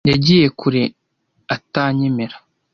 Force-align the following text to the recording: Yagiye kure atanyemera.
Yagiye 0.09 0.45
kure 0.59 0.81
atanyemera. 1.55 2.37